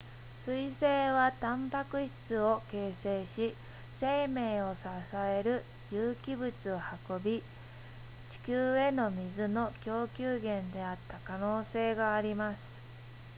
[0.47, 3.53] 彗星はタンパク質を形成し
[3.99, 4.81] 生命を支
[5.13, 6.79] える有機物を
[7.11, 7.43] 運び
[8.31, 12.81] 地球への水の供給源であった可能性があります